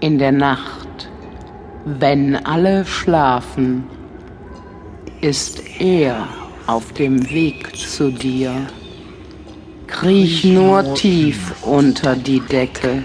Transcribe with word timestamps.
In 0.00 0.18
der 0.18 0.30
Nacht, 0.30 1.08
wenn 1.84 2.36
alle 2.46 2.84
schlafen, 2.84 3.84
ist 5.20 5.60
er 5.80 6.28
auf 6.68 6.92
dem 6.92 7.28
Weg 7.30 7.76
zu 7.76 8.12
dir. 8.12 8.54
Kriech 9.88 10.44
nur 10.44 10.94
tief 10.94 11.52
unter 11.62 12.14
die 12.14 12.38
Decke, 12.38 13.02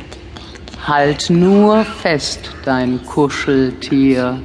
halt 0.86 1.32
nur 1.32 1.83
fest 1.83 2.51
dein 2.64 3.04
Kuscheltier. 3.05 4.39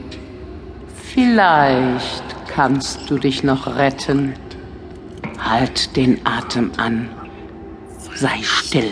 Vielleicht 1.12 2.24
kannst 2.48 3.10
du 3.10 3.18
dich 3.18 3.42
noch 3.42 3.76
retten. 3.76 4.32
Halt 5.38 5.94
den 5.96 6.18
Atem 6.24 6.70
an. 6.78 7.10
Sei 8.14 8.38
still. 8.42 8.90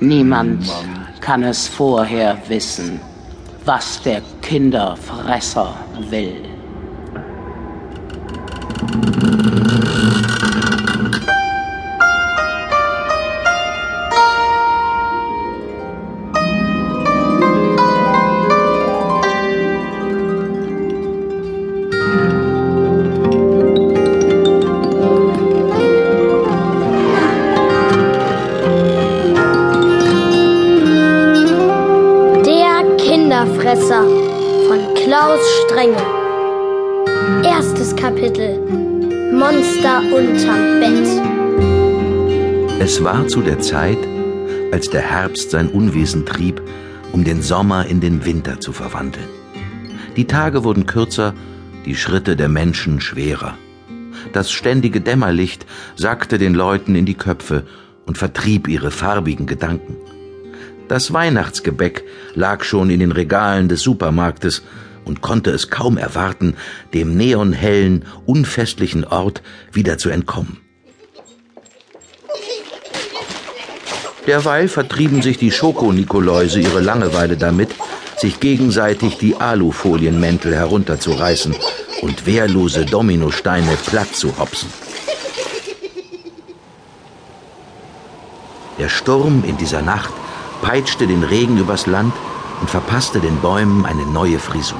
Niemand 0.00 0.66
kann 1.22 1.44
es 1.44 1.68
vorher 1.68 2.36
wissen, 2.48 3.00
was 3.64 4.02
der 4.02 4.20
Kinderfresser 4.42 5.74
will. 6.10 6.42
Kinderfresser 33.42 34.04
von 34.68 34.94
Klaus 34.94 35.40
Strenge. 35.64 35.96
Erstes 37.44 37.96
Kapitel 37.96 38.60
Monster 39.32 40.00
unterm 40.14 40.78
Bett. 40.78 41.08
Es 42.78 43.02
war 43.02 43.26
zu 43.26 43.40
der 43.40 43.58
Zeit, 43.58 43.98
als 44.70 44.90
der 44.90 45.00
Herbst 45.00 45.50
sein 45.50 45.68
Unwesen 45.68 46.24
trieb, 46.24 46.62
um 47.10 47.24
den 47.24 47.42
Sommer 47.42 47.86
in 47.86 48.00
den 48.00 48.24
Winter 48.24 48.60
zu 48.60 48.72
verwandeln. 48.72 49.28
Die 50.16 50.28
Tage 50.28 50.62
wurden 50.62 50.86
kürzer, 50.86 51.34
die 51.84 51.96
Schritte 51.96 52.36
der 52.36 52.48
Menschen 52.48 53.00
schwerer. 53.00 53.58
Das 54.32 54.52
ständige 54.52 55.00
Dämmerlicht 55.00 55.66
sackte 55.96 56.38
den 56.38 56.54
Leuten 56.54 56.94
in 56.94 57.06
die 57.06 57.14
Köpfe 57.14 57.64
und 58.06 58.18
vertrieb 58.18 58.68
ihre 58.68 58.92
farbigen 58.92 59.46
Gedanken. 59.46 59.96
Das 60.88 61.12
Weihnachtsgebäck 61.12 62.04
lag 62.34 62.64
schon 62.64 62.90
in 62.90 63.00
den 63.00 63.12
Regalen 63.12 63.68
des 63.68 63.80
Supermarktes 63.80 64.62
und 65.04 65.20
konnte 65.20 65.50
es 65.50 65.70
kaum 65.70 65.96
erwarten, 65.96 66.54
dem 66.94 67.16
neonhellen, 67.16 68.04
unfestlichen 68.26 69.04
Ort 69.04 69.42
wieder 69.72 69.98
zu 69.98 70.10
entkommen. 70.10 70.58
Derweil 74.26 74.68
vertrieben 74.68 75.20
sich 75.20 75.36
die 75.36 75.50
Schokonikoläuse 75.50 76.60
ihre 76.60 76.80
Langeweile 76.80 77.36
damit, 77.36 77.70
sich 78.16 78.38
gegenseitig 78.38 79.18
die 79.18 79.34
Alufolienmäntel 79.34 80.54
herunterzureißen 80.54 81.56
und 82.02 82.24
wehrlose 82.26 82.84
Dominosteine 82.84 83.76
platt 83.84 84.14
zu 84.14 84.38
hopsen. 84.38 84.68
Der 88.78 88.88
Sturm 88.88 89.42
in 89.44 89.56
dieser 89.56 89.82
Nacht 89.82 90.12
peitschte 90.62 91.06
den 91.06 91.24
Regen 91.24 91.58
übers 91.58 91.86
Land 91.86 92.14
und 92.60 92.70
verpasste 92.70 93.20
den 93.20 93.36
Bäumen 93.40 93.84
eine 93.84 94.06
neue 94.06 94.38
Frisur. 94.38 94.78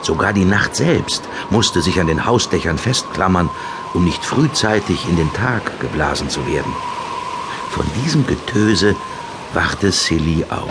Sogar 0.00 0.32
die 0.32 0.44
Nacht 0.44 0.74
selbst 0.74 1.22
musste 1.50 1.82
sich 1.82 2.00
an 2.00 2.06
den 2.06 2.24
Hausdächern 2.24 2.78
festklammern, 2.78 3.50
um 3.92 4.04
nicht 4.04 4.24
frühzeitig 4.24 5.06
in 5.08 5.16
den 5.16 5.32
Tag 5.32 5.80
geblasen 5.80 6.30
zu 6.30 6.46
werden. 6.46 6.72
Von 7.70 7.84
diesem 8.02 8.26
Getöse 8.26 8.96
wachte 9.52 9.92
Silly 9.92 10.44
auf. 10.48 10.70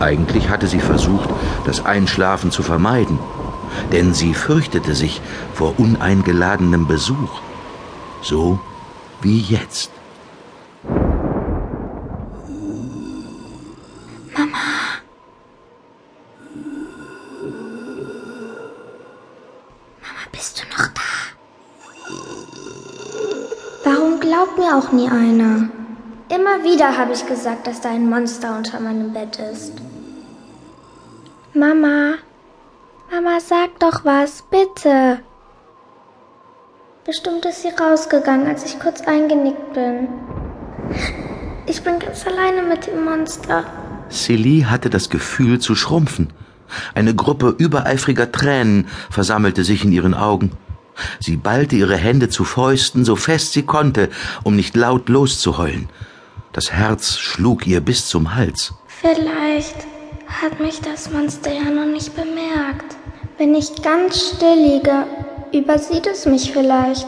Eigentlich 0.00 0.48
hatte 0.48 0.68
sie 0.68 0.80
versucht, 0.80 1.28
das 1.64 1.84
Einschlafen 1.84 2.50
zu 2.50 2.62
vermeiden, 2.62 3.18
denn 3.92 4.14
sie 4.14 4.32
fürchtete 4.34 4.94
sich 4.94 5.20
vor 5.54 5.74
uneingeladenem 5.78 6.86
Besuch, 6.86 7.40
so 8.22 8.58
wie 9.20 9.40
jetzt. 9.40 9.90
Bist 20.38 20.62
du 20.62 20.68
noch 20.70 20.86
da? 20.94 21.02
Warum 23.82 24.20
glaubt 24.20 24.56
mir 24.56 24.76
auch 24.76 24.92
nie 24.92 25.08
einer? 25.08 25.68
Immer 26.28 26.62
wieder 26.62 26.96
habe 26.96 27.12
ich 27.12 27.26
gesagt, 27.26 27.66
dass 27.66 27.80
da 27.80 27.90
ein 27.90 28.08
Monster 28.08 28.56
unter 28.56 28.78
meinem 28.78 29.12
Bett 29.12 29.40
ist. 29.40 29.72
Mama, 31.54 32.14
Mama, 33.10 33.40
sag 33.40 33.80
doch 33.80 34.04
was, 34.04 34.42
bitte. 34.42 35.18
Bestimmt 37.04 37.44
ist 37.44 37.62
sie 37.62 37.70
rausgegangen, 37.70 38.46
als 38.46 38.64
ich 38.64 38.78
kurz 38.78 39.00
eingenickt 39.00 39.72
bin. 39.72 40.06
Ich 41.66 41.82
bin 41.82 41.98
ganz 41.98 42.24
alleine 42.28 42.62
mit 42.62 42.86
dem 42.86 43.04
Monster. 43.04 43.64
Silly 44.08 44.64
hatte 44.70 44.88
das 44.88 45.10
Gefühl 45.10 45.58
zu 45.58 45.74
schrumpfen. 45.74 46.32
Eine 46.94 47.14
Gruppe 47.14 47.54
übereifriger 47.56 48.30
Tränen 48.32 48.88
versammelte 49.10 49.64
sich 49.64 49.84
in 49.84 49.92
ihren 49.92 50.14
Augen. 50.14 50.52
Sie 51.20 51.36
ballte 51.36 51.76
ihre 51.76 51.96
Hände 51.96 52.28
zu 52.28 52.44
Fäusten, 52.44 53.04
so 53.04 53.16
fest 53.16 53.52
sie 53.52 53.62
konnte, 53.62 54.10
um 54.42 54.56
nicht 54.56 54.76
laut 54.76 55.08
loszuheulen. 55.08 55.88
Das 56.52 56.72
Herz 56.72 57.18
schlug 57.18 57.66
ihr 57.66 57.80
bis 57.80 58.08
zum 58.08 58.34
Hals. 58.34 58.74
Vielleicht 58.86 59.76
hat 60.26 60.60
mich 60.60 60.80
das 60.80 61.10
Monster 61.10 61.52
ja 61.52 61.70
noch 61.70 61.86
nicht 61.86 62.14
bemerkt. 62.16 62.96
Wenn 63.38 63.54
ich 63.54 63.82
ganz 63.82 64.32
still 64.34 64.56
liege, 64.56 65.06
übersieht 65.52 66.06
es 66.06 66.26
mich 66.26 66.50
vielleicht. 66.52 67.06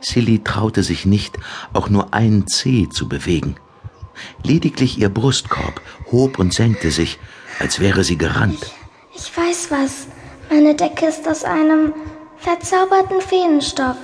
Silly 0.00 0.40
traute 0.42 0.82
sich 0.82 1.06
nicht, 1.06 1.38
auch 1.72 1.88
nur 1.88 2.12
einen 2.12 2.48
Zeh 2.48 2.88
zu 2.88 3.08
bewegen. 3.08 3.54
Lediglich 4.42 4.98
ihr 4.98 5.08
Brustkorb 5.08 5.80
hob 6.10 6.38
und 6.38 6.52
senkte 6.52 6.90
sich, 6.90 7.18
als 7.60 7.78
wäre 7.78 8.02
sie 8.02 8.18
gerannt. 8.18 8.72
Ich 9.14 9.36
weiß 9.36 9.70
was. 9.70 10.06
Meine 10.50 10.74
Decke 10.74 11.06
ist 11.06 11.28
aus 11.28 11.44
einem 11.44 11.92
verzauberten 12.38 13.20
Feenstoff. 13.20 13.96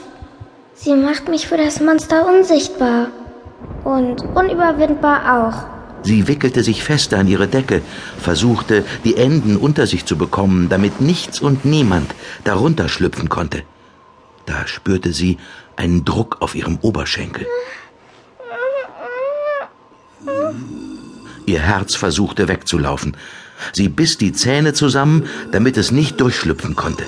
Sie 0.75 0.95
macht 0.95 1.29
mich 1.29 1.47
für 1.47 1.57
das 1.57 1.81
Monster 1.81 2.27
unsichtbar. 2.27 3.09
Und 3.85 4.23
unüberwindbar 4.23 5.19
auch. 5.39 6.05
Sie 6.05 6.29
wickelte 6.29 6.63
sich 6.63 6.85
fester 6.85 7.19
an 7.19 7.27
ihre 7.27 7.49
Decke, 7.49 7.83
versuchte, 8.19 8.85
die 9.05 9.17
Enden 9.17 9.57
unter 9.57 9.87
sich 9.87 10.05
zu 10.05 10.17
bekommen, 10.17 10.69
damit 10.69 11.01
nichts 11.01 11.41
und 11.41 11.65
niemand 11.65 12.15
darunter 12.45 12.89
schlüpfen 12.89 13.29
konnte. 13.29 13.63
Da 14.47 14.67
spürte 14.67 15.13
sie 15.13 15.39
einen 15.77 16.05
Druck 16.05 16.37
auf 16.41 16.55
ihrem 16.55 16.79
Oberschenkel. 16.83 17.47
Ihr 21.47 21.61
Herz 21.61 21.95
versuchte 21.95 22.47
wegzulaufen, 22.47 23.17
Sie 23.73 23.89
biss 23.89 24.19
die 24.19 24.33
Zähne 24.33 24.73
zusammen, 24.73 25.27
damit 25.53 25.77
es 25.77 25.91
nicht 25.91 26.21
durchschlüpfen 26.21 26.77
konnte. 26.77 27.05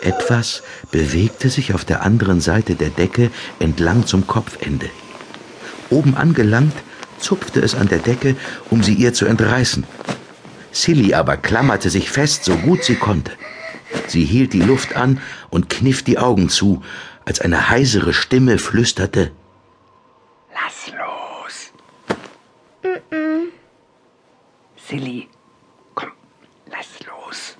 Etwas 0.00 0.62
bewegte 0.90 1.48
sich 1.48 1.74
auf 1.74 1.84
der 1.84 2.02
anderen 2.02 2.40
Seite 2.40 2.74
der 2.74 2.90
Decke 2.90 3.30
entlang 3.60 4.06
zum 4.06 4.26
Kopfende. 4.26 4.90
Oben 5.90 6.16
angelangt, 6.16 6.74
zupfte 7.18 7.60
es 7.60 7.74
an 7.74 7.88
der 7.88 7.98
Decke, 7.98 8.34
um 8.70 8.82
sie 8.82 8.94
ihr 8.94 9.14
zu 9.14 9.26
entreißen. 9.26 9.84
Silly 10.72 11.14
aber 11.14 11.36
klammerte 11.36 11.88
sich 11.90 12.10
fest, 12.10 12.44
so 12.44 12.56
gut 12.56 12.82
sie 12.82 12.96
konnte. 12.96 13.32
Sie 14.08 14.24
hielt 14.24 14.52
die 14.54 14.62
Luft 14.62 14.96
an 14.96 15.20
und 15.50 15.68
kniff 15.68 16.02
die 16.02 16.18
Augen 16.18 16.48
zu, 16.48 16.82
als 17.24 17.40
eine 17.40 17.68
heisere 17.68 18.12
Stimme 18.12 18.58
flüsterte 18.58 19.30
Silly, 24.92 25.26
komm, 25.94 26.12
lass 26.66 26.88
los. 27.06 27.56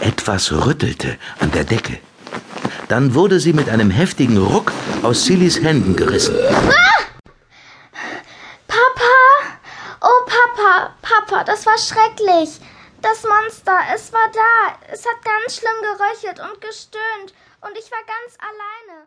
Etwas 0.00 0.50
rüttelte 0.50 1.18
an 1.38 1.50
der 1.50 1.64
Decke. 1.64 2.00
Dann 2.88 3.12
wurde 3.12 3.38
sie 3.38 3.52
mit 3.52 3.68
einem 3.68 3.90
heftigen 3.90 4.38
Ruck 4.38 4.72
aus 5.02 5.26
Sillys 5.26 5.60
Händen 5.60 5.96
gerissen. 5.96 6.34
Ah! 6.50 7.04
Papa! 8.68 9.16
Oh, 10.00 10.24
Papa, 10.24 10.94
Papa, 11.02 11.44
das 11.44 11.66
war 11.66 11.76
schrecklich. 11.76 12.58
Das 13.02 13.24
Monster, 13.24 13.78
es 13.94 14.10
war 14.10 14.30
da. 14.32 14.78
Es 14.90 15.04
hat 15.04 15.22
ganz 15.22 15.58
schlimm 15.58 15.78
geröchelt 15.82 16.40
und 16.40 16.58
gestöhnt. 16.62 17.34
Und 17.60 17.76
ich 17.76 17.90
war 17.92 18.00
ganz 18.06 18.32
alleine. 18.40 19.06